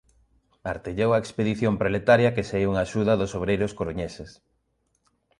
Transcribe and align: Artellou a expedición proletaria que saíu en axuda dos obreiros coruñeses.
Artellou 0.73 1.11
a 1.13 1.21
expedición 1.23 1.73
proletaria 1.81 2.33
que 2.35 2.47
saíu 2.49 2.69
en 2.71 2.77
axuda 2.85 3.19
dos 3.21 3.31
obreiros 3.39 3.75
coruñeses. 3.79 4.31